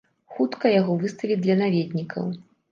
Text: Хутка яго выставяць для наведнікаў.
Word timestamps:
Хутка 0.37 0.71
яго 0.79 0.95
выставяць 1.05 1.39
для 1.45 1.61
наведнікаў. 1.63 2.37